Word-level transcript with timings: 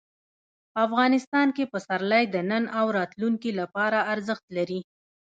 افغانستان 0.85 1.47
کې 1.55 1.63
پسرلی 1.71 2.23
د 2.29 2.35
نن 2.49 2.63
او 2.79 2.85
راتلونکي 2.97 3.51
لپاره 3.59 3.97
ارزښت 4.13 4.45
لري. 4.57 4.79